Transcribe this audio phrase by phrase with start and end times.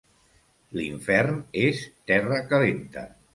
[0.77, 3.05] L'infern és terra calenta.